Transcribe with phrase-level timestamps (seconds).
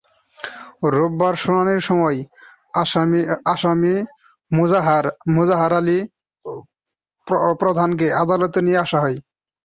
[0.93, 2.17] রোববার শুনানির সময়
[3.53, 3.93] আসামি
[5.31, 5.99] মোজাহার আলী
[7.59, 9.17] প্রধানকে আদালতে নিয়ে আসা হয়।